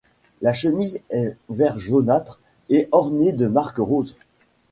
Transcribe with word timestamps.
La 0.41 0.51
chenille 0.51 0.99
est 1.11 1.35
vert 1.49 1.77
jaunâtre 1.77 2.39
et 2.69 2.89
ornée 2.91 3.33
de 3.33 3.45
marques 3.45 3.77
roses. 3.77 4.15